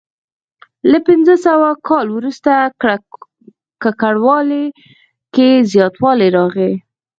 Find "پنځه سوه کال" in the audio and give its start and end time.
1.07-2.07